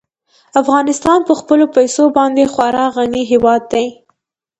[0.61, 3.87] افغانستان په خپلو پسونو باندې خورا غني هېواد دی.